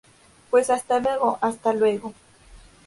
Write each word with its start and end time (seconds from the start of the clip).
pues 0.49 0.71
hasta 0.71 0.99
luego. 0.99 1.37
hasta 1.43 1.73
luego. 1.73 2.15